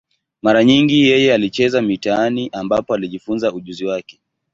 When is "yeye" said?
1.05-1.33